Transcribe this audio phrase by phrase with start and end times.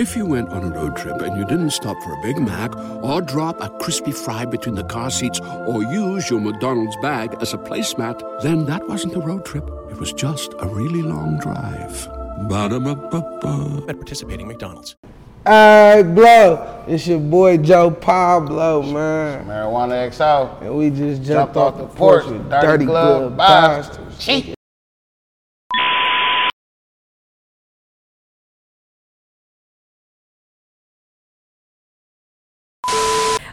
[0.00, 2.74] If you went on a road trip and you didn't stop for a Big Mac
[3.04, 7.52] or drop a crispy fry between the car seats or use your McDonald's bag as
[7.52, 9.68] a placemat, then that wasn't a road trip.
[9.90, 12.08] It was just a really long drive.
[12.48, 13.84] Ba-da-ba-ba-ba.
[13.90, 14.96] At participating McDonald's.
[15.44, 16.82] Hey, blow.
[16.88, 19.44] It's your boy Joe Pablo, man.
[19.44, 20.62] Marijuana XO.
[20.62, 24.56] And we just Jumped jumped, off the porch, with dirty glove bastards.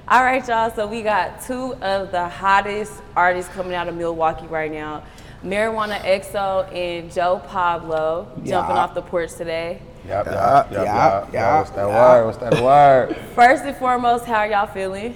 [0.09, 0.71] All right, y'all.
[0.73, 5.03] So we got two of the hottest artists coming out of Milwaukee right now.
[5.43, 8.81] Marijuana EXO and Joe Pablo jumping Yeah.
[8.81, 9.79] off the porch today.
[10.07, 11.33] Yup, Yup, yup, yup, yup, yup.
[11.33, 11.91] yup, What's that yup.
[11.91, 12.25] word?
[12.25, 13.15] What's that word?
[13.35, 15.13] First and foremost, how are y'all feeling?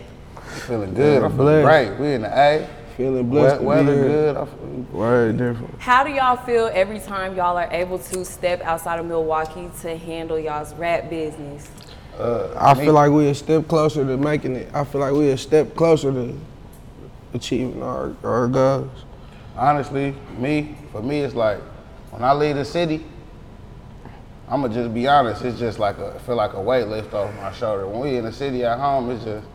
[0.68, 1.24] Feeling good.
[1.24, 1.98] I'm feeling Blessed.
[1.98, 2.00] great.
[2.00, 2.68] We in the A.
[2.98, 4.36] Feeling blessed We- Weather good.
[4.38, 5.76] I'm Word different.
[5.80, 9.98] How do y'all feel every time y'all are able to step outside of Milwaukee to
[9.98, 11.70] handle y'all's rap business?
[12.58, 14.74] I feel like we a step closer to making it.
[14.74, 16.38] I feel like we a step closer to
[17.34, 18.92] achieving our, our goals.
[19.56, 21.60] honestly, me, for me, it's like
[22.12, 23.06] when I leave the city,
[24.50, 25.44] I'ma just be honest.
[25.44, 27.88] It's just like a feel like a weight lift off my shoulder.
[27.88, 29.48] When we in the city at home, it's just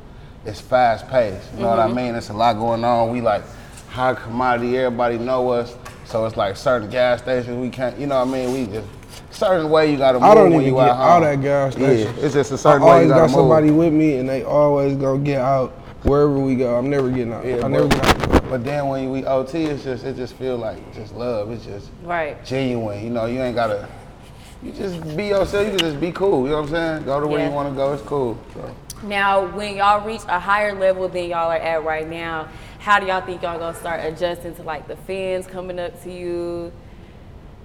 [0.47, 1.53] it's fast paced.
[1.53, 1.97] You know what I mm-hmm.
[1.97, 2.15] mean?
[2.15, 3.11] It's a lot going on.
[3.13, 3.43] We like
[3.91, 4.79] high commodity.
[4.79, 7.99] Everybody know us, so it's like certain gas stations we can't.
[7.99, 8.53] You know what I mean?
[8.53, 8.89] We just
[9.37, 11.07] certain way you gotta move I don't when even you get all home.
[11.07, 12.17] out at gas stations.
[12.19, 13.37] Yeah, it's just a certain way you always gotta got move.
[13.37, 16.77] somebody with me, and they always gonna get out wherever we go.
[16.77, 17.45] I'm never getting out.
[17.45, 18.51] Yeah, I never but, get out.
[18.51, 21.51] but then when we OT, it's just it just feel like just love.
[21.51, 22.43] It's just Right.
[22.45, 23.03] genuine.
[23.05, 23.89] You know, you ain't gotta.
[24.63, 25.65] You just be yourself.
[25.67, 26.45] You can just be cool.
[26.45, 27.05] You know what I'm saying?
[27.05, 27.49] Go to where Yeah.
[27.49, 27.93] you want to go.
[27.93, 28.39] It's cool.
[28.55, 28.71] So.
[29.07, 33.07] Now, when y'all reach a higher level than y'all are at right now, how do
[33.07, 36.73] y'all think y'all gonna start adjusting to like the fans coming up to you?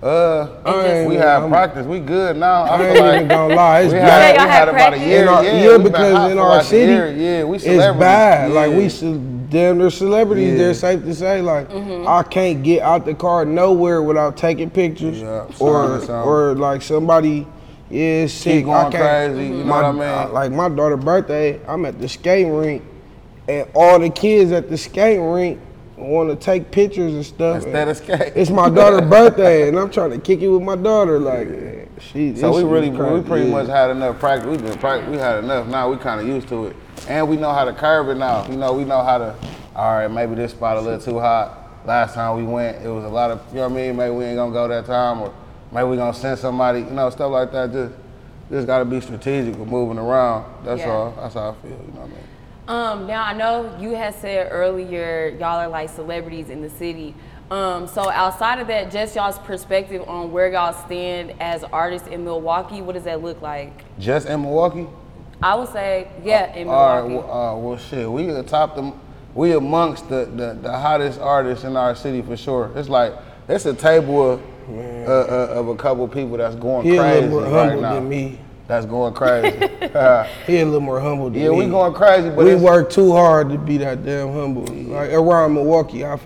[0.04, 1.86] Uh, I ain't we even- have I'm- practice.
[1.86, 2.64] We good now.
[2.64, 3.80] I feel ain't like even gonna lie.
[3.82, 4.36] It's we bad.
[4.40, 5.22] had, we had had about a year.
[5.22, 8.00] In our, yeah, yeah, because in our city, yeah, we it's celebrities.
[8.00, 8.52] bad.
[8.52, 8.88] Like we Yeah.
[8.90, 10.52] should, damn, they're celebrities.
[10.54, 10.58] Yeah.
[10.58, 11.42] They're safe to say.
[11.42, 12.08] Like Mm-hmm.
[12.08, 16.14] I can't get out the car nowhere without taking pictures, Yeah, or something, something.
[16.32, 17.46] or like somebody
[17.92, 18.66] is sick.
[18.66, 20.02] going I can't, crazy, you know my, what I mean?
[20.02, 22.82] uh, Like my daughter's birthday, I'm at the skating rink,
[23.48, 25.60] and all the kids at the skating rink
[26.02, 27.58] want to take pictures and stuff.
[27.64, 28.34] Instead of skate.
[28.36, 31.20] It's my daughter's birthday, and I'm trying to kick it with my daughter.
[31.20, 31.48] Like
[32.00, 32.36] she.
[32.36, 33.52] So we really, is we pretty Yeah.
[33.52, 34.48] much had enough practice.
[34.50, 35.10] We've been practice.
[35.10, 35.68] We had enough.
[35.68, 36.76] Now we kind of used to it,
[37.08, 38.48] and we know how to curve it now.
[38.48, 39.36] You know, we know how to.
[39.76, 41.58] All right, maybe this spot a little too hot.
[41.86, 43.42] Last time we went, it was a lot of.
[43.50, 43.96] You know what I mean?
[43.98, 45.34] Maybe we ain't gonna go that time, or
[45.72, 46.80] maybe we gonna send somebody.
[46.80, 47.72] You know, stuff like that.
[47.72, 47.94] Just,
[48.52, 50.46] just gotta be strategic with moving around.
[50.66, 50.92] That's Yeah.
[50.92, 51.14] all.
[51.18, 51.72] That's how I feel.
[51.72, 52.18] You know what I mean?
[52.68, 57.16] Um, now I know you had said earlier y'all are like celebrities in the city.
[57.50, 62.24] Um, so outside of that, just y'all's perspective on where y'all stand as artists in
[62.24, 63.84] Milwaukee, what does that look like?
[64.00, 64.88] Just in Milwaukee.
[65.44, 69.00] I would say, yeah, in All right, well, uh, well, shit, we the top them.
[69.34, 72.72] We amongst the, the the hottest artists in our city for sure.
[72.76, 73.14] It's like
[73.48, 77.28] it's a table of uh, uh, of a couple people that's going He a crazy
[77.28, 77.94] little more right humble now.
[77.96, 78.40] than me.
[78.72, 79.58] That's going crazy.
[80.48, 81.58] He a little more humble than yeah, me.
[81.58, 84.64] we going crazy, but we it's- work too hard to be that damn humble.
[84.64, 86.18] Like around Milwaukee, I,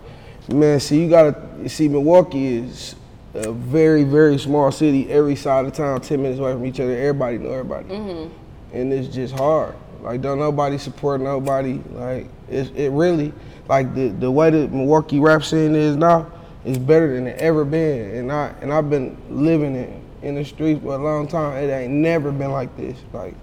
[0.49, 2.93] man, see, you gotta you see, Milwaukee is
[3.33, 5.09] a very, very small city.
[5.09, 6.95] Every side of town, ten minutes away from each other.
[6.95, 8.77] Everybody know everybody, mm-hmm.
[8.77, 9.73] and it's just hard.
[10.01, 11.81] Like, don't nobody support nobody.
[11.93, 13.33] Like, it, it really,
[13.67, 16.31] like the the way the Milwaukee rap scene is now
[16.63, 18.15] is better than it ever been.
[18.17, 21.57] And I and I've been living it in the streets for a long time.
[21.57, 22.97] It ain't never been like this.
[23.13, 23.35] Like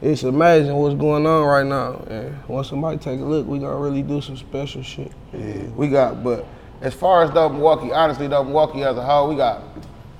[0.00, 2.04] it's amazing what's going on right now.
[2.08, 5.12] And once somebody take a look, we gonna really do some special shit.
[5.32, 6.44] Yeah, we got, but
[6.80, 9.62] as far as though Milwaukee, honestly, though Milwaukee as a whole, we got.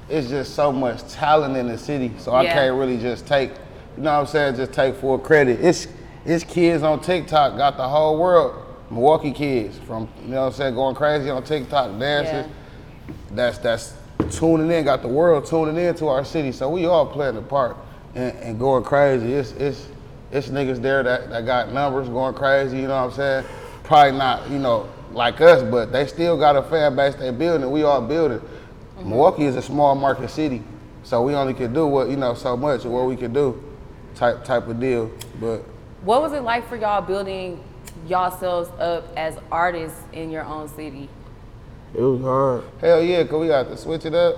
[0.08, 2.52] It's just so much talent in the city, so I Yeah.
[2.52, 3.50] can't really just take,
[3.96, 5.60] you know what I'm saying, just take full credit.
[5.64, 5.86] It's
[6.26, 8.54] it's kids on TikTok got the whole world,
[8.90, 12.52] Milwaukee kids from you know what I'm saying, going crazy on TikTok, dancing.
[13.30, 13.94] That's that's
[14.32, 17.42] tuning in, got the world tuning in to our city, so we all playing a
[17.42, 17.76] part
[18.14, 19.32] and, and going crazy.
[19.32, 19.88] It's it's
[20.30, 23.44] it's niggas there that, that got numbers going crazy, you know what I'm saying?
[23.82, 27.70] Probably not, you know, like us, but they still got a fan base they building,
[27.70, 28.38] we all building.
[28.38, 29.10] Mm-hmm.
[29.10, 30.62] Milwaukee is a small market city,
[31.02, 33.62] so we only can do what, you know, so much of what we can do
[34.14, 35.10] type type of deal.
[35.38, 35.58] But
[36.02, 37.62] What was it like for y'all building
[38.08, 41.08] yourselves up as artists in your own city?
[41.94, 44.36] It was hard, hell yeah, cause we got to switch it up.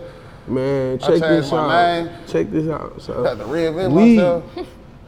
[0.49, 0.99] man.
[0.99, 2.05] Check this out.
[2.05, 2.11] name.
[2.27, 3.01] Check this out.
[3.01, 4.45] So Got to reinvent we, myself.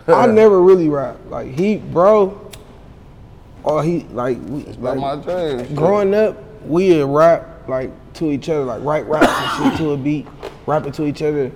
[0.09, 1.17] I never really rap.
[1.29, 2.41] Like he, bro,
[3.65, 5.69] or he like we It's like, my dreams.
[5.73, 9.91] growing up, we would rap like to each other, like write raps and shit to
[9.91, 10.29] a beat,
[10.67, 11.51] rapping to each other.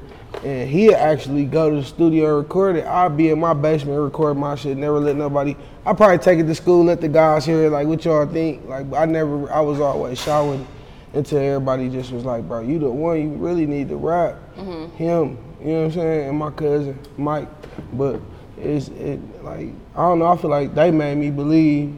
[0.45, 2.85] and he'd actually go to the studio and record it.
[2.85, 5.55] I'd be in my basement record my shit, never let nobody.
[5.87, 8.67] I probably take it to school, let the guys hear it, like what y'all think.
[8.67, 10.67] Like I never, I was always shouting
[11.13, 14.37] until everybody just was like, bro, you the one, you really need to rap.
[14.57, 14.97] Mm-hmm.
[14.97, 17.49] Him, you know what I'm saying, and my cousin Mike.
[17.93, 18.21] But
[18.59, 20.27] it's it like I don't know.
[20.27, 21.95] I feel like they made me believe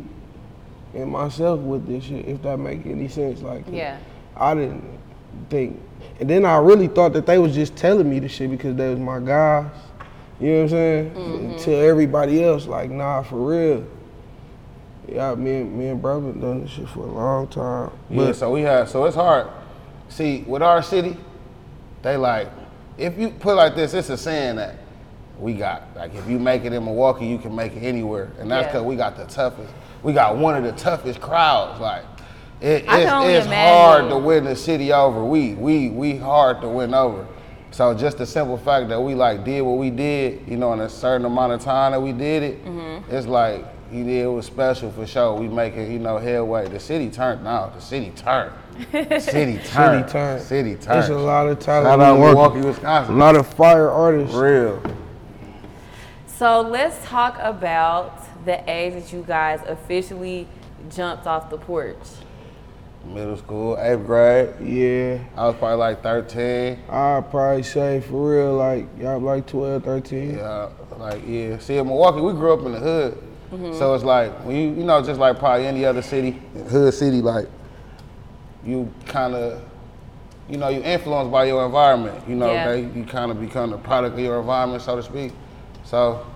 [0.94, 2.26] in myself with this shit.
[2.26, 3.98] If that make any sense, like Yeah.
[4.36, 4.98] I didn't
[5.50, 5.80] think.
[6.20, 8.88] And then I really thought that they was just telling me the shit because they
[8.88, 9.66] was my guys.
[10.40, 11.10] You know what I'm saying?
[11.10, 11.50] Mm-hmm.
[11.52, 13.84] Until everybody else, like, nah, for real.
[15.08, 17.90] Yeah, me and me and bro been doing this shit for a long time.
[18.08, 19.48] Yeah, But so we have, so it's hard.
[20.08, 21.16] See, with our city,
[22.02, 22.48] they like,
[22.98, 24.76] if you put it like this, it's a saying that
[25.38, 25.88] we got.
[25.96, 28.30] Like, if you make it in Milwaukee, you can make it anywhere.
[28.38, 28.72] And that's Yeah.
[28.72, 29.72] because we got the toughest,
[30.02, 31.80] we got one of the toughest crowds.
[31.80, 32.04] Like,
[32.60, 33.12] it, it's,
[33.46, 35.24] it's hard to win the city over.
[35.24, 37.26] We, we, we hard to win over.
[37.72, 40.80] So just the simple fact that we like did what we did, you know, in
[40.80, 43.12] a certain amount of time that we did it, Mm-hmm.
[43.12, 45.34] it's like you did it was special for sure.
[45.34, 46.68] We making, you know, headway.
[46.68, 47.66] The city turned now.
[47.66, 48.52] The city turned.
[48.90, 50.08] city turned.
[50.08, 50.42] City turned.
[50.42, 50.86] City turned.
[50.86, 52.60] There's a lot of talent Shout in out Milwaukee.
[52.60, 54.34] Milwaukee, a lot of fire artists.
[54.34, 54.82] Real.
[56.26, 60.48] So let's talk about the age that you guys officially
[60.90, 61.96] jumped off the porch.
[63.04, 64.54] Middle school, eighth grade.
[64.60, 66.78] Yeah, I was probably like 13.
[66.88, 70.36] I'd probably say for real, like, y'all like 12, 13.
[70.36, 70.68] Yeah,
[70.98, 71.58] like yeah.
[71.58, 73.78] See, in Milwaukee, we grew up in the hood, Mm-hmm.
[73.78, 76.40] so it's like when you you know just like probably any other city,
[76.70, 77.46] hood city, like
[78.64, 79.62] you kind of
[80.48, 82.26] you know you influenced by your environment.
[82.26, 82.68] You know, Yeah.
[82.72, 85.32] they you kind of become the product of your environment, so to speak.
[85.84, 86.26] So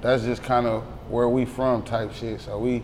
[0.00, 2.40] that's just kind of where we from type shit.
[2.40, 2.82] So we.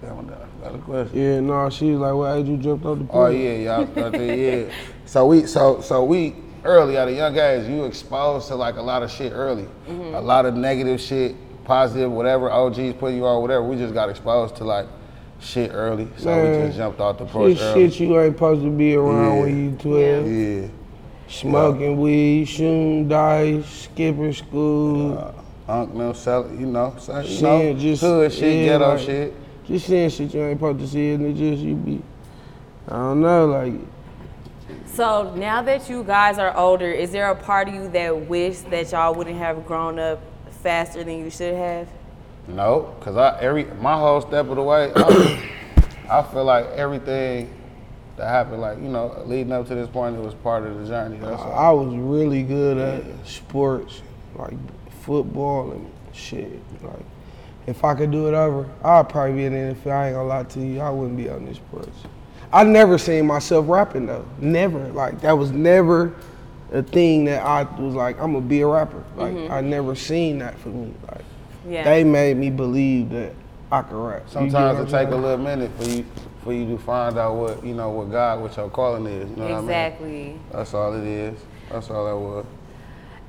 [0.00, 1.18] Damn, I got a question.
[1.18, 4.14] Yeah, no, she was like, what age you jumped off the Oh yeah, y'all thought
[4.18, 4.72] yeah.
[5.04, 8.82] So we so so we early at a young age, you exposed to like a
[8.82, 9.66] lot of shit early.
[9.86, 10.14] Mm-hmm.
[10.14, 11.36] A lot of negative shit,
[11.70, 13.62] positive, whatever OGs put you on, whatever.
[13.62, 14.86] We just got exposed to like
[15.38, 16.08] shit early.
[16.16, 17.90] So we just jumped off the porch Shit, early.
[17.90, 19.40] shit you ain't supposed to be around Yeah.
[19.40, 20.26] when you 12.
[20.26, 20.68] Yeah.
[21.28, 27.74] Smoking weed, shooting dice, skipping school, Uh, Unc them sell you know, so, you seeing
[27.76, 29.34] know, just hood shit, yeah, ghetto like, shit.
[29.64, 32.02] Just seeing shit you ain't supposed to see, and it just you be,
[32.88, 33.74] I don't know, like
[34.86, 38.58] So now that you guys are older, is there a part of you that wish
[38.72, 40.18] that y'all wouldn't have grown up
[40.62, 41.88] faster than you should have?
[42.48, 45.50] No, cause I every my whole step of the way, I,
[46.10, 47.52] I feel like everything
[48.16, 50.86] that happened, like you know, leading up to this point, it was part of the
[50.86, 51.18] journey.
[51.18, 51.52] That's all.
[51.52, 54.02] I was really good at sports,
[54.36, 54.54] like
[55.02, 56.60] football and shit.
[56.82, 57.04] Like
[57.66, 59.92] if I could do it over, I'd probably be in the NFL.
[59.92, 61.88] I ain't gonna lie to you, I wouldn't be on this porch.
[62.52, 64.26] I never seen myself rapping though.
[64.40, 64.88] Never.
[64.88, 66.14] Like that was never
[66.72, 69.04] a thing that I was like, I'm gonna be a rapper.
[69.16, 69.52] Like mm-hmm.
[69.52, 70.92] I never seen that for me.
[71.08, 71.24] Like
[71.68, 71.84] Yeah.
[71.84, 73.32] they made me believe that
[73.72, 74.28] I could rap.
[74.28, 76.04] Sometimes it I'm take a little minute for you
[76.42, 79.30] for you to find out what you know what God, what your calling is.
[79.30, 79.64] You know what I mean?
[79.64, 80.40] exactly.
[80.52, 81.40] That's all it is.
[81.70, 82.46] That's all that was.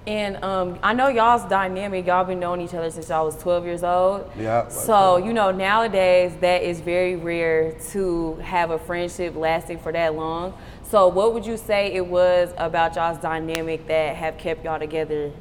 [0.08, 2.08] And um, I know y'all's dynamic.
[2.08, 4.30] Y'all been knowing each other since y'all was 12 years old.
[4.38, 9.78] Yeah, like So you know nowadays that is very rare to have a friendship lasting
[9.80, 10.54] for that long.
[10.90, 15.32] So what would you say it was about y'all's dynamic that have kept y'all together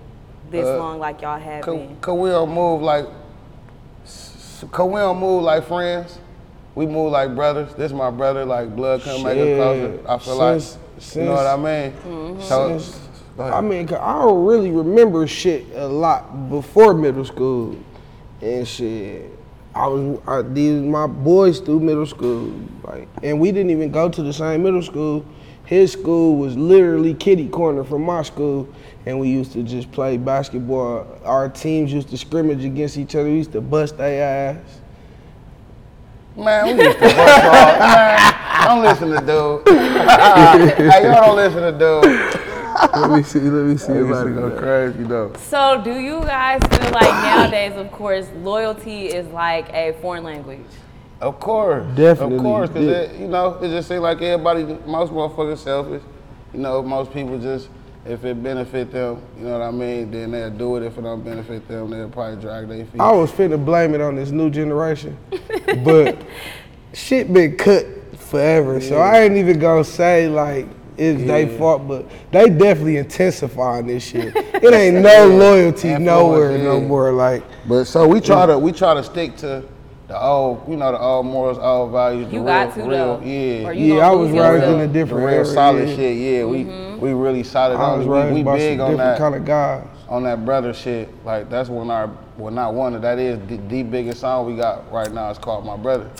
[0.50, 1.96] this Uh, long, like y'all have Cause, been?
[2.00, 3.06] cause we don't move like,
[4.04, 6.18] s- cause we don't move like friends.
[6.74, 7.72] We move like brothers.
[7.74, 8.44] This my brother.
[8.44, 9.56] Like blood come make us Shit.
[9.56, 10.00] closer.
[10.08, 11.92] I feel Since- like, you know what I mean.
[11.92, 12.40] Mm-hmm.
[12.42, 12.98] So, Since-
[13.36, 13.54] go ahead.
[13.54, 17.76] I mean, 'cause I don't really remember shit a lot before middle school
[18.42, 19.30] and shit.
[19.74, 22.52] I was I, these my boys through middle school,
[22.84, 25.24] like, and we didn't even go to the same middle school.
[25.64, 28.66] His school was literally kitty corner from my school,
[29.06, 31.06] and we used to just play basketball.
[31.24, 33.26] Our teams used to scrimmage against each other.
[33.28, 34.80] We used to bust their ass.
[36.36, 37.78] Man, we used to bust off.
[37.78, 39.68] Man, don't listen to dude.
[40.92, 42.49] hey, y'all don't listen to dude.
[42.94, 43.40] Let me see.
[43.40, 43.92] Let me see.
[43.92, 45.32] We used to go crazy though.
[45.34, 50.60] So do you guys feel like nowadays, of course, loyalty is like a foreign language?
[51.20, 53.20] Of course, Definitely, Of course, because yeah.
[53.20, 56.02] you know, it just seems like everybody, most motherfuckers selfish.
[56.54, 57.68] You know, most people just,
[58.06, 60.82] if it benefit them, you know what I mean, then they'll do it.
[60.82, 63.00] If it don't benefit them, they'll probably drag their feet.
[63.00, 65.18] I was finna blame it on this new generation,
[65.84, 66.16] but
[66.94, 67.86] shit been cut
[68.18, 68.80] forever.
[68.80, 70.66] So I ain't even gonna say like
[71.00, 74.34] it's they fault, but they definitely intensifying this shit.
[74.36, 77.12] It ain't no loyalty Influence, nowhere no more.
[77.12, 79.64] Like But so we try to we try to stick to
[80.08, 82.32] the old, you know, the old morals, old values.
[82.32, 83.24] You the got real, to, real, though.
[83.26, 83.70] yeah.
[83.70, 85.44] You Yeah, I was lose raised in a the different real area.
[85.46, 85.96] solid yeah.
[85.96, 86.16] shit.
[86.16, 87.00] Yeah, Mm-hmm.
[87.00, 88.98] we we really solid I on was we, raised we by big some on different
[88.98, 89.86] that kind of guys.
[90.08, 91.08] on that brother shit.
[91.24, 94.90] Like that's one our well not one that is the, the biggest song we got
[94.92, 95.30] right now.
[95.30, 96.10] It's called My Brother.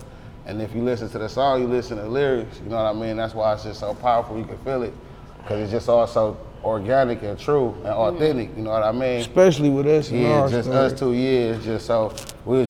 [0.47, 2.59] And if you listen to the song, you listen to the lyrics.
[2.63, 3.17] You know what I mean?
[3.17, 4.37] That's why it's just so powerful.
[4.39, 4.93] You can feel it
[5.39, 8.17] because it's just all so organic and true and Mm-hmm.
[8.17, 8.57] authentic.
[8.57, 9.21] You know what I mean?
[9.21, 10.85] Especially with us Yeah, our just story.
[10.87, 11.65] us two years.
[11.65, 12.13] Just so
[12.45, 12.65] we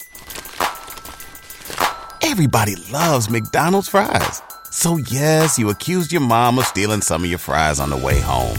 [2.23, 4.43] Everybody loves McDonald's fries.
[4.71, 8.21] So yes, you accused your mom of stealing some of your fries on the way
[8.21, 8.57] home.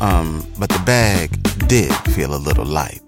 [0.00, 1.30] Um, but the bag
[1.66, 3.00] did feel a little light.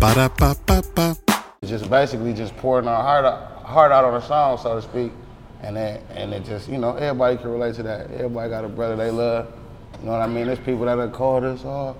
[0.00, 1.16] Ba-da-ba-ba-ba.
[1.64, 5.12] Just basically just pouring our heart out, heart out on a song, so to speak.
[5.60, 8.12] And then, and it just, you know, everybody can relate to that.
[8.12, 9.52] Everybody got a brother they love.
[9.98, 10.46] You know what I mean?
[10.46, 11.96] There's people that have called us, oh,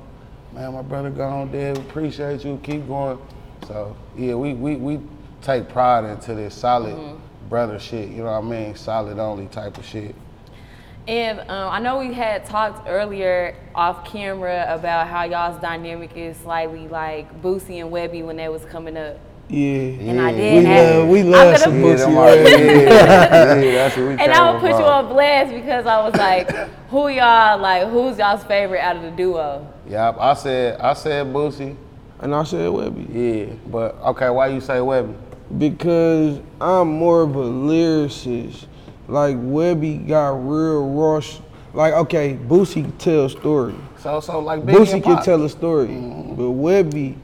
[0.53, 1.77] man, my brother gone dead.
[1.77, 2.61] We appreciate you.
[2.62, 3.19] Keep going.
[3.67, 5.00] So yeah, we we, we
[5.43, 8.11] take pride into this solid brother shit.
[8.11, 8.77] You know what I mean?
[8.77, 10.15] Solid only type of shit.
[11.09, 16.37] And um, I know we had talked earlier off camera about how y'all's dynamic is
[16.37, 19.19] slightly like Boosie and Webbie when they was coming up.
[19.49, 20.11] Yeah.
[20.11, 23.73] And I did We have, love, we love gonna- some Yeah, Boosie them yeah, yeah,
[23.73, 25.05] that's what we And I would came put you about.
[25.07, 26.50] on blast because I was like,
[26.90, 27.88] who y'all like?
[27.88, 29.67] Who's y'all's favorite out of the duo?
[29.88, 31.76] Yep, I said I said Boosie.
[32.21, 33.09] And I said Webbie.
[33.49, 35.17] Yeah, but okay, why you say Webbie?
[35.57, 38.67] Because I'm more of a lyricist.
[39.07, 41.21] Like Webbie got real raw.
[41.21, 41.38] sh-
[41.73, 43.75] Like okay, Boosie can tell a story.
[43.99, 46.35] So so like Biggie Boosie can tell a story, mm-hmm.
[46.35, 47.17] but Webbie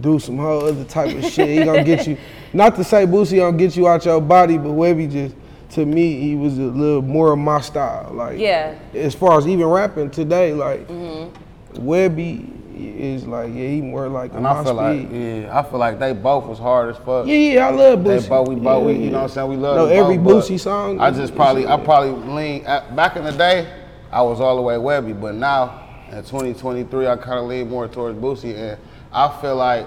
[0.00, 1.48] do some whole other type of shit.
[1.48, 2.16] He gonna get you.
[2.52, 5.34] Not to say Boosie gonna get you out your body, but Webbie just
[5.70, 8.12] to me he was a little more of my style.
[8.12, 8.74] Like Yeah.
[8.94, 11.88] as far as even rapping today, like mm-hmm.
[11.88, 15.78] Webbie is like yeah he more like And my I feel like yeah, I feel
[15.78, 17.26] like they both was hard as fuck.
[17.26, 18.28] Yeah, yeah, I love They Boosie.
[18.28, 20.18] both we both we, Yeah, you know what I'm saying we love No, them every
[20.18, 21.00] both, Boosie song.
[21.00, 23.72] I just probably I probably lean back in the day
[24.10, 27.88] I was all the way Webbie, but now in 2023 I kind of lean more
[27.88, 28.78] towards Boosie, and
[29.12, 29.86] I feel like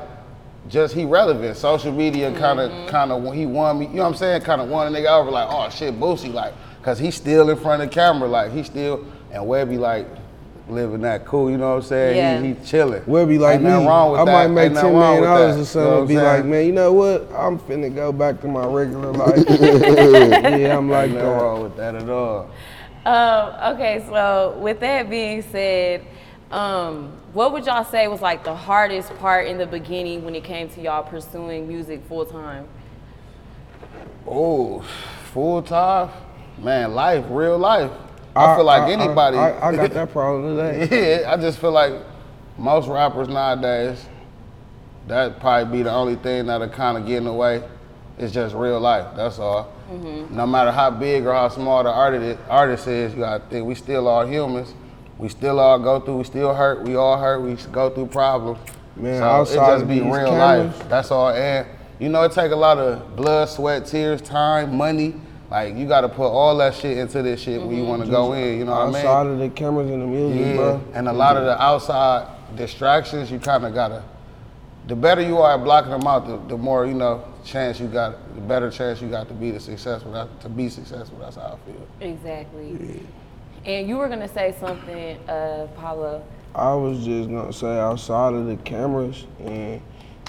[0.70, 1.58] just he relevant.
[1.58, 3.88] Social media kind of kind of he won me.
[3.88, 4.42] You know what I'm saying?
[4.42, 7.58] Kind of won a nigga over like oh shit Boosie like because he's still in
[7.58, 10.08] front of the camera like he still and Webbie like.
[10.68, 12.18] Living that cool, you know what I'm saying?
[12.18, 12.42] Yeah.
[12.42, 13.04] He, he chilling.
[13.04, 13.70] Webbie like Ain't me.
[13.70, 14.32] nothing wrong with I that.
[14.32, 15.92] might make Ain't nothing ten wrong million with dollars or something.
[15.92, 16.50] You know be what I'm like, saying?
[16.50, 17.32] man, you know what?
[17.36, 19.46] I'm finna go back to my regular life.
[19.48, 21.22] yeah, I'm like Ain't nothing that.
[21.24, 22.50] wrong with that at all.
[23.06, 26.04] Um, okay, so with that being said,
[26.52, 30.44] um, what would y'all say was like the hardest part in the beginning when it
[30.44, 32.68] came to y'all pursuing music full time?
[34.28, 34.82] Oh,
[35.34, 36.10] full time,
[36.58, 37.92] man, life, real life.
[38.36, 39.38] I, feel like I- anybody.
[39.38, 41.22] I, I got that problem today.
[41.22, 41.94] yeah, I just feel like
[42.58, 44.06] most rappers nowadays,
[45.08, 47.64] that probably be the only thing that'll kind of get in the way.
[48.18, 49.16] It's just real life.
[49.16, 49.72] That's all.
[50.32, 53.76] No matter how big or how small the artist artist is, you gotta think we
[53.76, 54.74] still are humans.
[55.18, 56.18] We still all go through.
[56.18, 56.84] We still hurt.
[56.84, 57.40] We all hurt.
[57.40, 58.60] We go through problems.
[58.96, 60.90] Man, so it outside just be these real cameras- life.
[60.90, 61.30] That's all.
[61.30, 61.68] And
[62.00, 65.16] you know, it take a lot of blood, sweat, tears, time, money.
[65.50, 67.90] Like you got to put all that shit into this shit when you mm-hmm.
[67.90, 68.60] want to go in.
[68.60, 68.96] You know what I mean?
[68.96, 70.84] Outside of the cameras and the music, Yeah, bro.
[70.94, 71.62] and a lot of the mm-hmm.
[71.62, 74.04] outside distractions, you kind of gotta.
[74.88, 77.88] The better you are at blocking them out, the, the more you know chance you
[77.88, 78.36] got.
[78.36, 80.30] The better chance you got to be the successful.
[80.42, 81.88] To be successful, that's how I feel.
[82.02, 83.02] Exactly.
[83.66, 86.24] And you were gonna say something, uh, Pablo.
[86.54, 89.82] I was just gonna say outside of the cameras and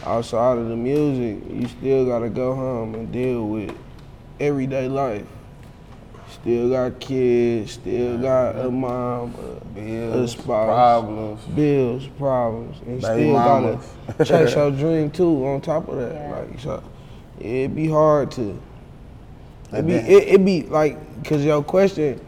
[0.04, 3.74] outside of the music, you still gotta go home and deal with
[4.40, 5.26] everyday life.
[6.30, 11.40] Still got kids, still got a mom, a, a Bills, spouse, problems.
[11.54, 13.86] bills, problems, and Baby still mamas.
[14.08, 15.46] gotta chase your dream too.
[15.46, 16.36] On top of that, Yeah.
[16.38, 16.82] like so,
[17.38, 18.50] it'd be hard to.
[18.50, 18.58] It
[19.72, 22.20] And be then- it, it be like, cause your question,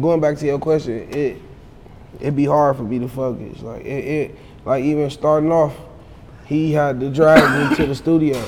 [0.00, 1.36] going back to your question, it
[2.20, 3.62] it'd be hard for me to focus.
[3.62, 5.74] Like it, it like even starting off,
[6.46, 8.42] he had to drive me to the studio.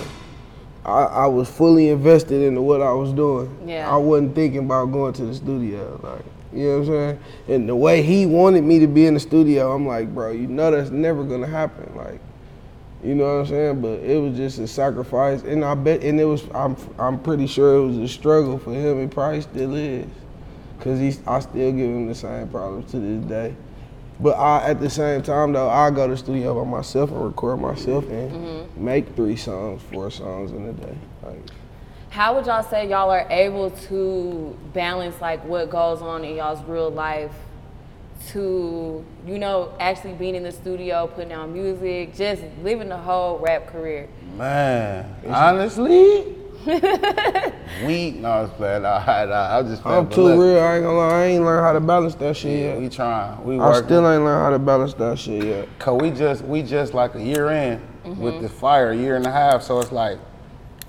[0.84, 3.56] I, I was fully invested into what I was doing.
[3.66, 3.90] Yeah.
[3.90, 5.98] I wasn't thinking about going to the studio.
[6.02, 7.18] Like, you know what I'm saying?
[7.48, 10.46] And the way he wanted me to be in the studio, I'm like, bro, you
[10.46, 11.96] know that's never gonna happen.
[11.96, 12.20] Like,
[13.02, 13.80] you know what I'm saying?
[13.80, 17.46] But it was just a sacrifice, and I bet, and it was, I'm, I'm pretty
[17.46, 19.00] sure it was a struggle for him.
[19.00, 20.06] It probably still is,
[20.84, 23.56] cause he's, I still give him the same problems to this day.
[24.20, 27.24] But I, at the same time though, I go to the studio by myself and
[27.24, 28.84] record myself and mm-hmm.
[28.84, 30.96] make three songs, four songs in a day.
[31.22, 31.40] Like,
[32.10, 36.62] How would y'all say y'all are able to balance like what goes on in y'all's
[36.64, 37.32] real life
[38.28, 43.38] to, you know, actually being in the studio, putting out music, just living the whole
[43.38, 44.08] rap career?
[44.36, 48.84] Man, honestly, we no, it's bad.
[48.84, 49.84] I, I, I just.
[49.86, 50.60] I'm too look, real.
[50.60, 51.12] I ain't gonna lie.
[51.22, 52.80] I ain't learned how to balance that shit Yeah, yet.
[52.80, 53.44] we trying.
[53.44, 55.68] We I still ain't learned how to balance that shit yet.
[55.78, 58.20] Cause we just we just like a year in Mm-hmm.
[58.20, 59.62] with the fire, a year and a half.
[59.62, 60.18] So it's like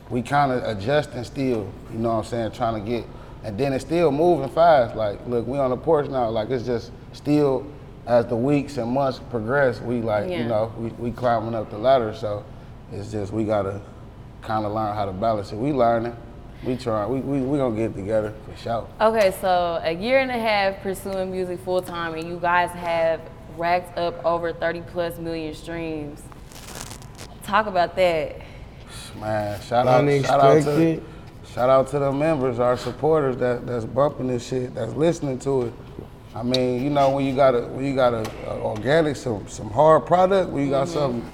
[0.09, 1.71] we kind of adjusting still.
[1.93, 2.51] You know what I'm saying?
[2.51, 3.05] Trying to get,
[3.45, 4.97] and then it's still moving fast.
[4.97, 6.29] Like look, we on the porch now.
[6.29, 7.65] Like it's just still
[8.05, 10.39] as the weeks and months progress, we like Yeah.
[10.39, 12.13] you know we, we climbing up the ladder.
[12.13, 12.43] So
[12.91, 13.79] it's just we gotta
[14.45, 15.57] kind of learn how to balance it.
[15.57, 16.15] We learning.
[16.63, 17.09] We trying.
[17.11, 18.87] We we we gonna get together for sure.
[19.01, 23.21] Okay, so a year and a half pursuing music full time, and you guys have
[23.57, 26.21] racked up over 30 plus million streams.
[27.43, 28.37] Talk about that.
[29.19, 31.03] Man, shout out, shout out to,
[31.53, 35.63] shout out to the members, our supporters that that's bumping this shit, that's listening to
[35.63, 35.73] it.
[36.33, 39.47] I mean, you know, when you got a when you got a, a organic, some
[39.47, 40.97] some hard product, when you got mm-hmm.
[40.97, 41.31] something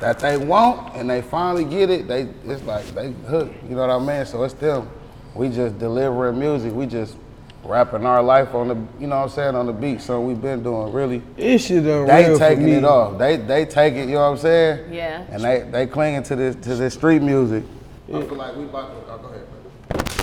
[0.00, 3.52] that they want and they finally get it, they it's like they hook.
[3.68, 4.26] You know what I mean?
[4.26, 4.88] So it's them.
[5.34, 6.72] We just delivering music.
[6.72, 7.16] We just
[7.62, 10.00] rapping our life on the, you know what I'm saying, on the beat.
[10.00, 11.22] So we've been doing really.
[11.36, 12.72] This shit unreal They for taking me.
[12.72, 13.18] it off.
[13.18, 14.08] They they take it.
[14.08, 14.92] You know what I'm saying?
[14.92, 15.24] Yeah.
[15.30, 17.64] And they they clinging to this to this street music.
[18.08, 19.12] I feel like we about to.
[19.12, 19.46] Oh, go ahead.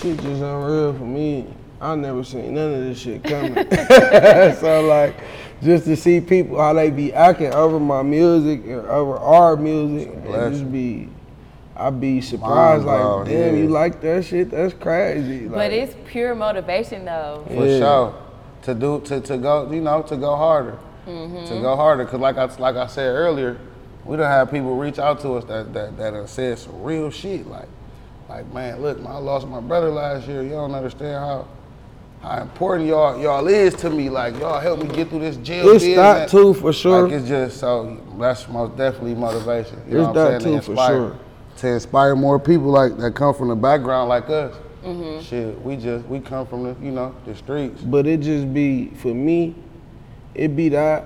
[0.01, 1.48] Shit just unreal for me.
[1.79, 3.53] I never seen none of this shit coming.
[4.55, 5.15] so like,
[5.61, 10.09] just to see people how they be acting over my music or over our music,
[10.13, 10.59] and blessing.
[10.59, 11.09] just be,
[11.75, 12.85] I be surprised.
[12.85, 13.61] Mind blown, like, damn, yeah.
[13.61, 14.51] you like that shit?
[14.51, 15.47] That's crazy.
[15.47, 17.43] Like, But it's pure motivation though.
[17.47, 17.79] For Yeah.
[17.79, 18.15] sure.
[18.63, 20.77] To do to, to go, you know, to go harder.
[21.05, 21.61] To mm-hmm.
[21.61, 22.05] go harder.
[22.05, 23.57] Cause like I like I said earlier,
[24.03, 27.09] we don't have people reach out to us that that that have said some real
[27.09, 27.47] shit.
[27.47, 27.69] Like,
[28.27, 30.43] like man, look, I lost my brother last year.
[30.43, 31.47] You don't understand how
[32.21, 34.09] how important y'all y'all is to me.
[34.09, 35.69] Like y'all help me get through this jail.
[35.69, 37.03] It's that too, for sure.
[37.03, 39.77] Like it's just so that's most definitely motivation.
[39.77, 40.55] You It's know what that I'm saying?
[40.55, 41.19] too, to for inspire, sure.
[41.57, 44.55] To inspire more people like that come from the background like us.
[44.83, 45.21] Mm-hmm.
[45.21, 47.81] Shit, we just we come from the you know the streets.
[47.81, 49.55] But it just be for me,
[50.33, 51.05] it be that,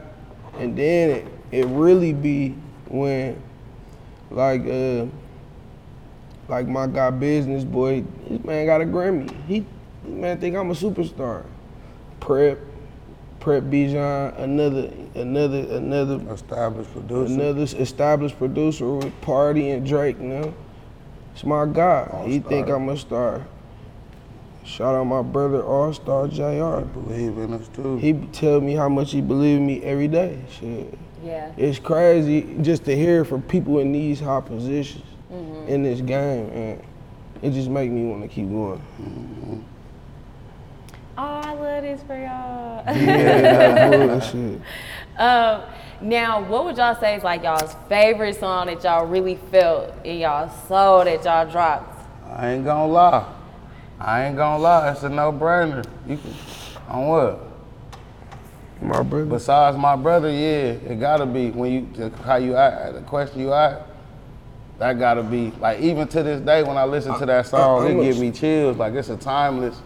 [0.57, 2.55] and then it, it really be
[2.87, 3.41] when,
[4.29, 5.05] like uh,
[6.47, 9.33] like my guy business boy, this man got a Grammy.
[9.47, 9.67] He this
[10.03, 11.45] man think I'm a superstar.
[12.19, 12.59] Prep,
[13.39, 17.33] Prep Bijan, another another another Established producer.
[17.33, 20.53] another established producer with Party and Drake now.
[21.33, 22.23] It's my guy.
[22.27, 23.45] he think I'm a star.
[24.63, 26.85] Shout out my brother All Star Jr.
[26.85, 27.97] Believe in us too.
[27.97, 30.39] He tell me how much he believe in me every day.
[30.51, 30.97] Shit.
[31.23, 31.51] Yeah.
[31.57, 35.67] It's crazy just to hear from people in these high positions mm-hmm.
[35.67, 36.83] in this game, and
[37.41, 38.81] it just make me want to keep going.
[39.01, 39.63] Oh,
[41.81, 42.83] I love for y'all.
[42.95, 44.61] Yeah, that bullshit.
[45.17, 45.61] um,
[46.01, 50.19] now, what would y'all say is like y'all's favorite song that y'all really felt in
[50.19, 52.05] y'all soul that y'all dropped?
[52.27, 53.33] I ain't gonna lie.
[53.99, 54.91] I ain't gonna lie.
[54.91, 55.85] It's a no-brainer.
[56.07, 56.33] You can
[56.87, 57.39] on what?
[58.81, 59.25] My brother.
[59.25, 63.53] Besides my brother, yeah, it gotta be when you how you act, the question you
[63.53, 63.79] ask.
[64.79, 67.89] That gotta be like even to this day when I listen to that song, I-
[67.91, 68.77] I'm it give me chills.
[68.77, 69.79] Like it's a timeless.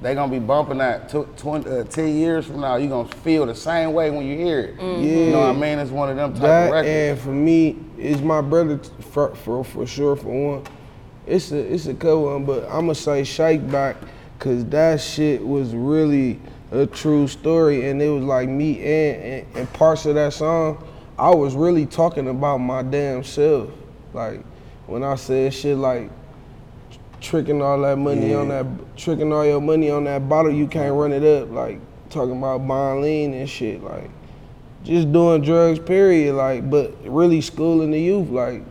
[0.00, 2.76] They gonna be bumping that tw- 20, uh, ten years from now.
[2.76, 4.80] You're gonna feel the same way when you hear it.
[4.80, 5.78] You know what I mean?
[5.80, 6.88] It's one of them type of That records.
[6.88, 10.62] and for me, it's my brother t- for, for for sure for one.
[11.26, 13.96] It's a it's a good one, but I'ma say Shake Back,
[14.38, 16.38] cause that shit was really
[16.70, 20.86] a true story, and it was like me and, and and parts of that song,
[21.18, 23.68] I was really talking about my damn self.
[24.14, 24.44] Like
[24.86, 26.10] when I said shit like
[27.20, 30.94] tricking all that money on that tricking all your money on that bottle, you can't
[30.94, 31.50] run it up.
[31.50, 33.82] Like talking about buying lean and shit.
[33.82, 34.10] Like
[34.84, 36.34] just doing drugs, period.
[36.34, 38.28] Like, but really schooling the youth.
[38.30, 38.62] Like,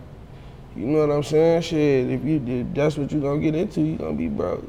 [0.75, 1.61] you know what I'm saying?
[1.61, 4.65] Shit, if you if that's what you gonna get into, you gonna be broke.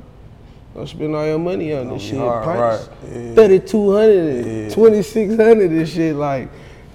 [0.74, 2.18] Gonna spend all your money on this shit.
[2.18, 3.12] hard, Pints, right.
[3.12, 3.34] Yeah.
[3.34, 6.14] 3200 2600 and shit.
[6.14, 6.50] Like,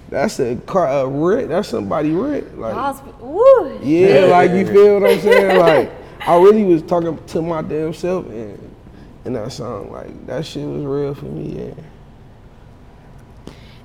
[0.08, 1.48] that's a car, a rent.
[1.48, 2.58] That's somebody rent.
[2.58, 5.58] Like, Y'all sp- yeah, like you feel what I'm saying?
[5.58, 8.58] Like I really was talking to my damn self in,
[9.26, 9.92] in that song.
[9.92, 11.74] Like that shit was real for me, yeah.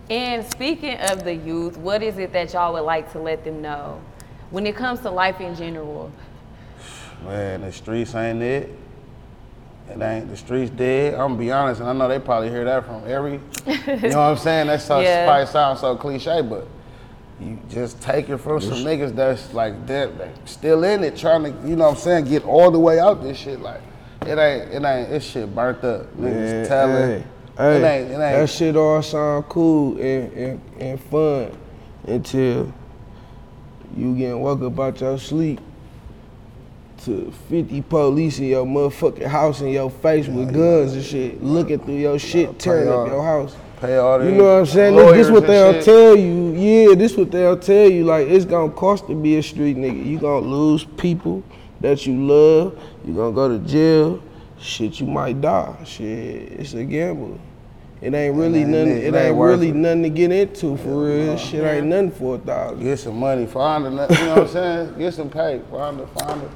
[0.10, 3.62] And speaking of the youth, what is it that y'all would like to let them
[3.62, 4.02] know
[4.52, 6.12] when it comes to life in general?
[7.26, 8.74] Man, the streets ain't it.
[9.90, 11.16] It ain't the streets dead.
[11.16, 13.34] I'm gonna be honest, and I know they probably hear that from every.
[13.66, 14.68] You know what I'm saying?
[14.68, 15.26] That so, Yeah.
[15.26, 16.68] probably sounds so cliche, but
[17.40, 20.12] you just take it from some niggas that's like that,
[20.46, 23.24] still in it, trying to, you know what I'm saying, get all the way out
[23.24, 23.62] this shit.
[23.62, 23.82] Like
[24.26, 26.14] it ain't, it ain't, this shit burnt up.
[26.18, 27.10] Niggas Man, telling.
[27.22, 27.24] hey,
[27.58, 28.20] Hey, it ain't, it ain't.
[28.20, 31.52] that shit all sound cool and, and, and fun
[32.08, 32.74] until
[33.98, 35.60] you getting woke up out your sleep
[37.04, 41.80] to 50 police in your motherfucking house in your face with guns and shit, looking
[41.80, 43.56] through your shit, tearing up your house.
[43.82, 44.96] Pay all You know what I'm saying?
[44.96, 46.52] Look, this what they'll tell you.
[46.54, 48.04] Yeah, this what they'll tell you.
[48.04, 50.06] Like it's gonna cost to be a street nigga.
[50.06, 51.44] You gonna lose people
[51.80, 52.78] that you love.
[53.06, 54.22] You gonna go to jail.
[54.60, 55.74] Shit, you might die.
[55.86, 56.06] Shit,
[56.60, 57.40] it's a gamble.
[58.02, 58.90] It ain't really ain't- nothing.
[58.90, 59.76] it It, ain't ain't really it.
[59.76, 61.38] nothing to get into for real.
[61.38, 62.84] Shit ain't nothing for a thousand.
[62.84, 64.94] Get some money, find a, you know what I'm saying?
[64.98, 66.50] Get some pay, find a, find a,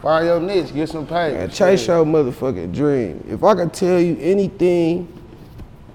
[0.00, 1.32] find your niche, get some pay.
[1.34, 3.24] Man, chase your motherfucking dream.
[3.28, 5.12] If I could tell you anything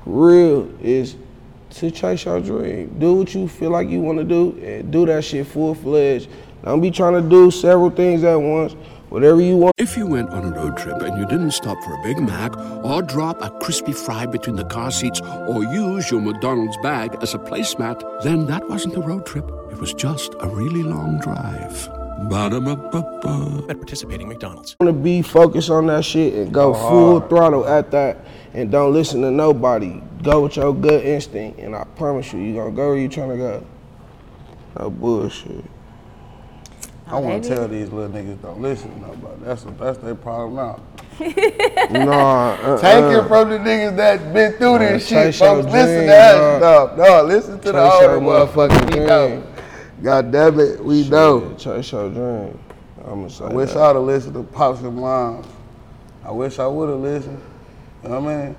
[0.06, 1.16] real is
[1.72, 2.96] to chase your dream.
[3.00, 6.30] Do what you feel like you want to do and do that shit full fledged.
[6.64, 8.74] Don't be trying to do several things at once.
[9.10, 9.74] Whatever you want.
[9.78, 12.58] If you went on a road trip and you didn't stop for a Big Mac
[12.84, 17.36] or drop a crispy fry between the car seats or use your McDonald's bag as
[17.36, 19.46] a placemat, then that wasn't a road trip.
[19.72, 22.03] It was just a really long drive.
[22.30, 23.66] Ba-da-ba-ba-ba.
[23.70, 24.76] at participating McDonald's.
[24.80, 28.18] I want to be focused on that shit and go full throttle at that
[28.54, 30.02] and don't listen to nobody.
[30.22, 33.30] Go with your gut instinct and I promise you, you gonna go where you trying
[33.30, 33.66] to go.
[34.80, 35.64] No bullshit.
[37.08, 39.44] I want to tell these little niggas don't listen to nobody.
[39.44, 40.80] That's that's their problem now.
[41.92, 43.24] Nah, uh, Take uh.
[43.24, 45.72] it from the niggas that been through Man, this shit, chase your folks.
[45.72, 46.98] Listen dream, to us, dog.
[46.98, 47.24] no, no.
[47.26, 48.70] Listen to the Chase your older motherfuckers.
[48.70, 49.44] motherfucking We know.
[50.04, 51.52] God damn it, we know.
[51.52, 52.60] Shit, Chase your dream.
[53.08, 53.78] I'ma say I wish that.
[53.78, 55.48] I'd have listened to pops and moms.
[56.26, 57.42] I wish I would have listened.
[58.04, 58.58] You know what I mean?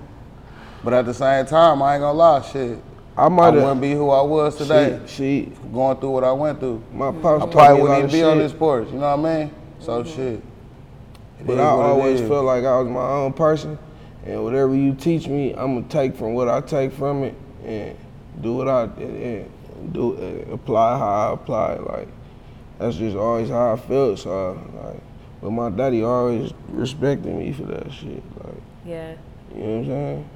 [0.82, 2.78] But at the same time, I ain't gonna lie, shit.
[3.16, 6.60] I I might wouldn't be who I was today, She, going through what I went
[6.60, 6.82] through.
[6.92, 8.88] my pops I probably wouldn't even be on this porch.
[8.88, 9.54] You know what I mean?
[9.80, 10.16] So mm-hmm.
[10.16, 10.42] shit.
[11.40, 13.78] It But I always felt like I was my own person,
[14.24, 17.34] and whatever you teach me, I'm gonna take from what I take from it
[17.66, 17.96] and
[18.40, 19.50] do what I and, and
[19.92, 21.74] do and apply how I apply.
[21.76, 22.08] Like
[22.78, 24.18] that's just always how I felt.
[24.18, 25.00] So like,
[25.42, 28.22] but my daddy always respected me for that shit.
[28.44, 29.14] Like Yeah.
[29.54, 30.28] you know what I'm saying?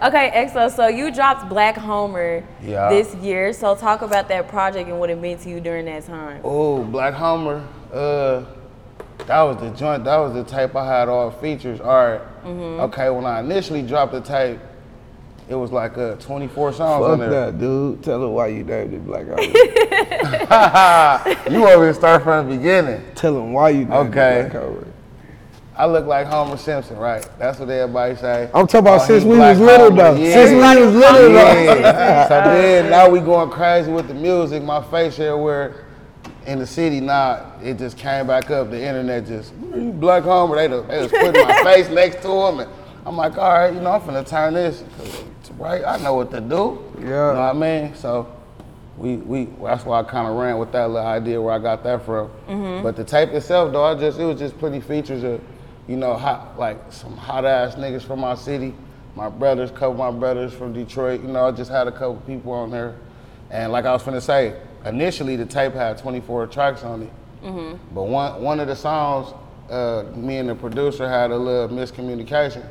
[0.00, 2.88] Okay, EXO, so you dropped Black Homer Yeah.
[2.88, 3.52] this year.
[3.52, 6.40] So talk about that project and what it meant to you during that time.
[6.44, 7.64] Oh, Black Homer.
[7.92, 8.42] Uh,
[9.26, 10.04] that was the joint.
[10.04, 11.80] That was the tape I had all features.
[11.80, 12.20] All right.
[12.44, 12.80] Mm-hmm.
[12.82, 14.60] Okay, when I initially dropped the tape,
[15.48, 17.30] it was like uh, 24 songs Fuck on there.
[17.52, 18.02] that, dude.
[18.02, 19.42] Tell her why you named it Black Homer.
[21.50, 23.02] you want me to start from the beginning?
[23.14, 24.40] Tell him why you named Okay.
[24.40, 24.86] it Black Homer.
[25.76, 27.26] I look like Homer Simpson, right?
[27.38, 28.50] That's what everybody say.
[28.52, 30.14] I'm talking about Oh, since we was little Homer.
[30.14, 30.20] though.
[30.20, 30.32] Yeah.
[30.34, 31.74] Since we was little though.
[32.28, 34.62] So then now we going crazy with the music.
[34.64, 35.84] My face everywhere
[36.46, 37.52] in the city now.
[37.62, 38.70] It just came back up.
[38.70, 39.52] The internet just
[40.00, 40.56] Black Homer.
[40.56, 42.70] They, just- they was putting my face next to him, and
[43.06, 44.82] I'm like, all right, you know, I'm finna turn this.
[45.58, 46.78] Right, I know what to do.
[46.98, 47.04] Yeah.
[47.04, 47.94] You know what I mean?
[47.96, 48.32] So
[48.96, 51.82] we we that's why I kind of ran with that little idea where I got
[51.84, 52.30] that from.
[52.82, 55.40] But the tape itself, though, I just it was just plenty features of,
[55.88, 58.72] you know, hot like some hot ass niggas from our city.
[59.16, 61.22] My brothers, couple of my brothers from Detroit.
[61.22, 62.94] You know, I just had a couple people on there,
[63.50, 67.12] and like I was finna say, initially the tape had 24 tracks on it.
[67.92, 69.34] But one one of the songs,
[69.70, 72.64] uh, me and the producer had a little miscommunication,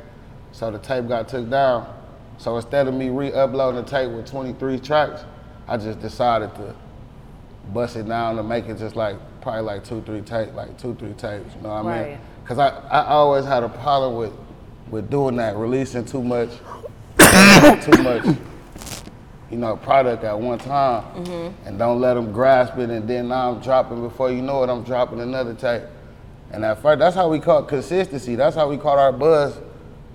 [0.52, 1.94] so the tape got took down.
[2.38, 5.24] So instead of me re-uploading the tape with 23 tracks,
[5.66, 6.74] I just decided to
[7.72, 10.94] bust it down and make it just like probably like two, three tape, like two,
[10.94, 11.54] three tapes.
[11.56, 12.12] You know what I mean?
[12.12, 12.20] Right.
[12.42, 14.32] Because I, I always had a problem with
[14.90, 16.48] with doing that, releasing too much,
[17.18, 18.24] too much,
[19.50, 21.68] you know, product at one time, mm-hmm.
[21.68, 24.70] and don't let them grasp it, and then now I'm dropping before you know it,
[24.70, 25.82] I'm dropping another tape.
[26.50, 28.34] And at first, that's how we caught consistency.
[28.34, 29.58] That's how we caught our buzz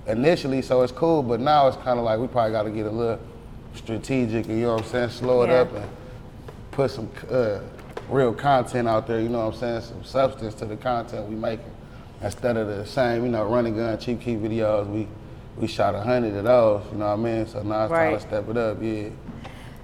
[0.08, 0.62] initially.
[0.62, 2.92] So it's cool, but now it's kind of like we probably got to get a
[2.92, 3.20] little
[3.76, 5.62] strategic, you know what I'm saying, slow it Yeah.
[5.62, 5.90] up and
[6.72, 7.60] put some uh,
[8.10, 9.20] real content out there.
[9.20, 11.66] You know what I'm saying, some substance to the content we making
[12.22, 14.88] instead of the same, you know, running gun cheap key videos.
[14.88, 15.08] We
[15.58, 16.84] we shot a hundred of those.
[16.92, 17.48] You know what I mean?
[17.48, 18.20] So now it's time Right.
[18.20, 18.78] to step it up.
[18.82, 19.10] Yeah.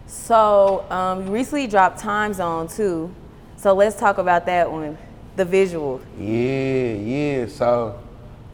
[0.08, 3.10] So um, you recently dropped Time Zone 2.
[3.58, 4.98] So let's talk about that one,
[5.36, 6.02] the visual.
[6.18, 7.46] Yeah, yeah.
[7.48, 8.00] So,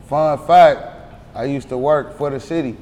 [0.10, 0.95] fun fact,
[1.36, 2.78] I used to work for the city.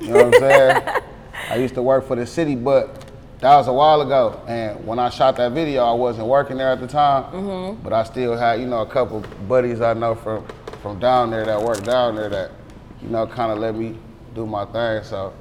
[0.00, 1.02] You know what I'm saying?
[1.50, 3.04] I used to work for the city, but
[3.40, 4.42] that was a while ago.
[4.48, 7.24] And when I shot that video, I wasn't working there at the time.
[7.24, 7.82] Mm-hmm.
[7.82, 10.46] But I still had, you know, a couple buddies I know from
[10.82, 12.52] from down there that work down there that,
[13.02, 13.98] you know, kind of let me
[14.34, 15.02] do my thing.
[15.02, 15.34] So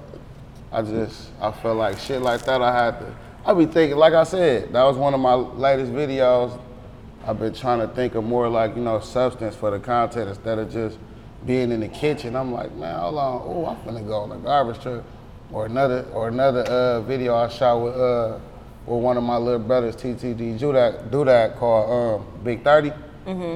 [0.72, 2.62] I just I felt like shit like that.
[2.62, 3.16] I had to.
[3.46, 6.60] I be thinking, like I said, that was one of my latest videos.
[7.26, 10.60] I've been trying to think of more like you know substance for the content instead
[10.60, 10.98] of just
[11.48, 14.38] being in the kitchen, I'm like, man, hold on, oh, I'm gonna go on a
[14.38, 15.04] garbage truck.
[15.50, 18.38] Or another, or another uh, video I shot with uh,
[18.86, 22.92] with one of my little brothers, TTD Dudak, Dudak called um, Big 30.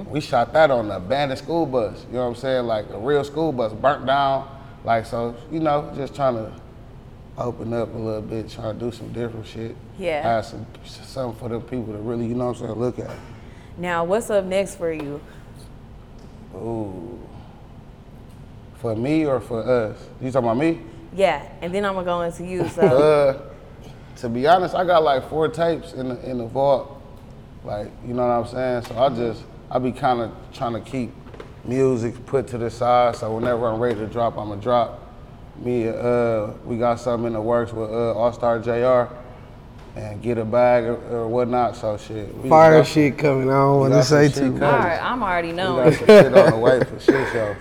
[0.10, 2.06] We shot that on the abandoned school bus.
[2.08, 2.66] You know what I'm saying?
[2.66, 4.50] Like a real school bus, burnt down.
[4.84, 6.52] Like so, you know, just trying to
[7.38, 9.76] open up a little bit, trying to do some different shit.
[9.98, 10.22] Yeah.
[10.24, 13.12] Have some something for the people to really, you know what I'm saying, look at.
[13.78, 15.22] Now, what's up next for you?
[16.56, 17.20] Ooh.
[18.82, 19.98] For me or for us?
[20.20, 20.82] You talking about me?
[21.14, 22.68] Yeah, and then I'm gonna go into you.
[22.70, 22.82] So,
[24.18, 27.00] Uh, to be honest, I got like four tapes in the in the vault.
[27.64, 28.84] Like, you know what I'm saying?
[28.86, 31.12] So I just I be kind of trying to keep
[31.64, 33.16] music put to the side.
[33.16, 35.00] So whenever I'm ready to drop, I'ma drop.
[35.58, 39.14] Me, uh, we got something in the works with uh, All Star Jr.
[40.00, 41.76] and get a bag or, or whatnot.
[41.76, 43.48] So shit, we Fire got- shit coming.
[43.50, 44.64] I don't want to got some say too much.
[44.64, 45.90] all right, I'm already We knowing.
[45.90, 47.58] got some shit on the way for shit shows.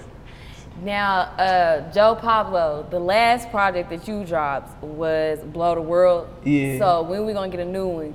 [0.82, 6.28] Now, uh, Joe Pablo, the last project that you dropped was Blow the World.
[6.44, 6.78] Yeah.
[6.78, 8.14] So when we gonna get a new one?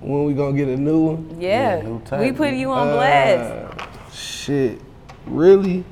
[0.00, 1.36] When we gonna get a new one?
[1.40, 3.80] Yeah, new we put you on blast.
[3.80, 4.80] Uh, shit,
[5.26, 5.84] really?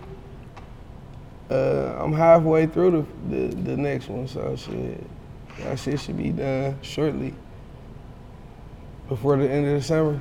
[1.50, 5.05] Uh, I'm halfway through the, the the next one, so shit,
[5.61, 7.35] that shit should be done shortly.
[9.09, 10.20] Before the end of December.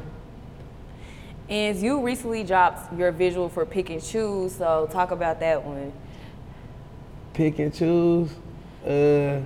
[1.49, 4.55] And you recently dropped your visual for Pick and Choose.
[4.55, 5.91] So talk about that one.
[7.33, 8.29] Pick and choose.
[8.85, 9.41] Uh,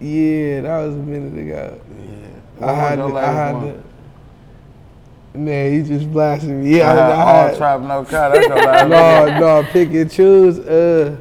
[0.00, 1.80] yeah, that was a minute ago.
[2.60, 2.66] Yeah.
[2.66, 3.82] I had your to, I had one?
[5.32, 5.38] to.
[5.38, 6.76] Man, he just blasted me.
[6.78, 8.34] Yeah, I had I, all had, trap no cut.
[8.34, 9.38] That's your last video.
[9.40, 10.58] no, no, pick and choose.
[10.58, 11.16] Uh,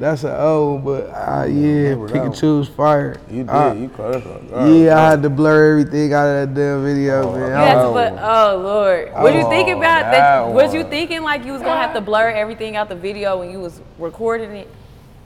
[0.00, 3.20] that's an old, but uh, yeah, remember pick and choose fire.
[3.30, 3.50] You did.
[3.50, 4.42] Uh, you close up.
[4.68, 7.48] yeah, I had to blur everything out of that damn video, Oh, man.
[7.50, 9.12] You I had to was- put, oh Lord.
[9.12, 10.12] What you Oh, thinking about that
[10.46, 10.52] that?
[10.52, 13.50] Was you thinking like you was gonna have to blur everything out the video when
[13.50, 14.68] you was recording it?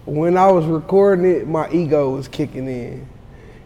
[0.07, 3.07] when I was recording it, my ego was kicking in,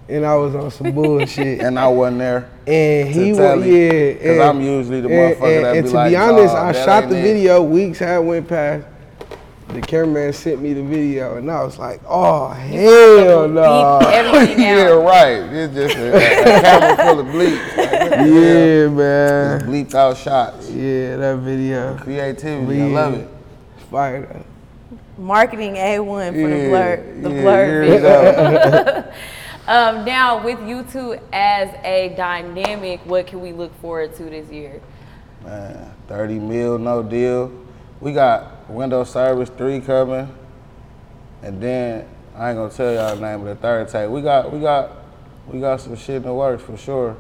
[0.09, 1.61] and I was on some bullshit.
[1.63, 2.49] and I wasn't there.
[2.67, 4.13] And he tell was, you, yeah.
[4.15, 6.55] 'cause and- I'm usually the and- motherfucker and, that and be to like, be honest,
[6.55, 7.63] "Dawg, I shot the it." video.
[7.63, 8.87] Weeks had went past.
[9.69, 14.61] The cameraman sent me the video, and I was like, "Oh hell no!" Beep everything
[14.65, 15.05] yeah, out.
[15.05, 15.43] right.
[15.53, 17.77] It's just a, a camera full of bleeps.
[17.77, 18.91] Like, Yeah, hell?
[18.91, 19.61] man.
[19.61, 20.71] Just bleeped out shots.
[20.71, 21.97] Yeah, that video.
[21.99, 22.81] Creativity.
[22.83, 23.29] I love it.
[23.91, 24.45] Fire though.
[25.23, 29.13] Marketing A1 for the Yeah, blur, the yeah, blur years video.
[29.69, 34.49] Um, now with you two as a dynamic, what can we look forward to this
[34.51, 34.81] year?
[35.45, 37.53] Man, 30 mil, no deal.
[38.01, 40.29] We got Windows Service 3 coming.
[41.43, 44.11] And then I ain't gonna tell y'all the name of the third tape.
[44.11, 44.91] We got we got
[45.49, 47.17] we got some shit in the works for sure.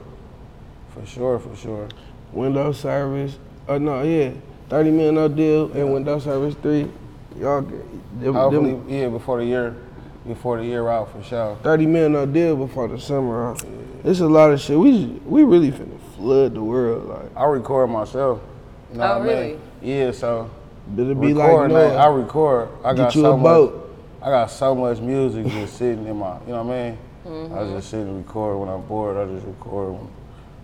[0.91, 1.89] For sure, for sure.
[2.33, 3.39] Windows service.
[3.69, 4.33] Oh no, yeah,
[4.69, 6.91] thirty million no deal, and Windows service three.
[7.39, 9.77] Y'all, get- them, Hopefully, them yeah, before the year
[10.27, 11.57] before the year out for sure.
[11.63, 13.55] thirty million no deal before the summer.
[13.55, 13.67] Huh?
[14.05, 14.77] It's a lot of shit.
[14.79, 17.09] We we really finna flood the world.
[17.09, 18.41] Like, I record myself.
[18.93, 19.37] You know Oh, what I mean?
[19.37, 19.61] really?
[19.83, 20.51] Yeah, so
[20.96, 22.68] it'll be like recording that, I record.
[22.85, 23.96] I got you so a much boat.
[24.22, 26.98] I got so much music just sitting in my, you know what I mean?
[27.24, 27.77] I Mm-hmm.
[27.77, 29.16] just sit and record when I'm bored.
[29.18, 30.09] I just record when,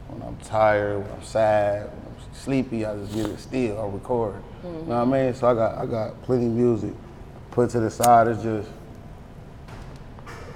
[0.09, 2.87] when I'm tired, when I'm sad, when I'm sleepy.
[2.87, 3.79] I just get it still.
[3.81, 4.37] I record.
[4.63, 5.35] You know what I mean?
[5.35, 6.93] So I got I got plenty of music
[7.51, 8.29] put to the side.
[8.29, 8.69] It's just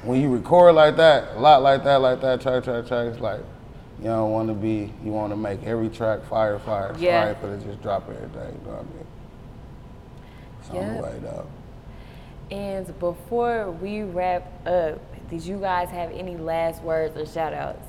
[0.02, 3.06] when you record like that, a lot like that, like that, track, track, track.
[3.08, 3.40] It's like
[3.98, 4.92] you don't want to be.
[5.04, 6.94] You want to make every track fire, fire.
[6.94, 7.24] So Yeah.
[7.24, 8.58] I ain't finna just drop everything.
[8.64, 9.06] You know what I mean?
[10.68, 10.94] It's on Yeah.
[10.96, 11.46] the way though.
[12.50, 14.98] And before we wrap up,
[15.30, 17.86] did you guys have any last words or shout outs?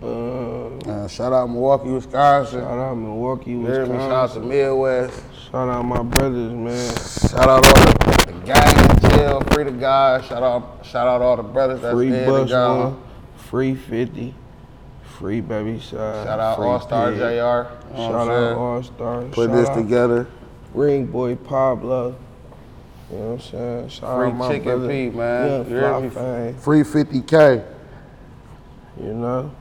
[0.00, 2.60] Uh, Uh, shout out Milwaukee, Wisconsin.
[2.60, 3.98] shout out Milwaukee, You hear me?
[3.98, 5.20] Shout out to Midwest.
[5.50, 6.94] Shout out my brothers, man.
[6.96, 10.24] Shout out all the, the gang in jail, free the guys.
[10.26, 12.78] Shout out, shout out all the brothers that's Free dead and bus gone.
[12.78, 12.96] one,
[13.36, 14.34] free fifty,
[15.02, 16.26] free baby side.
[16.26, 17.16] Shout out free All Star JR.
[17.18, 18.56] You know what Shout out saying?
[18.56, 19.34] All Stars.
[19.34, 20.26] Put Shout this out together.
[20.74, 22.16] Ring Boy Pablo.
[23.10, 23.88] You know what I'm saying?
[23.88, 25.50] Shout Free out my Chicken brother, Pete, man.
[25.50, 26.10] Young You hear Fly me?
[26.10, 27.64] Fang, Free 50K.
[29.00, 29.52] You know?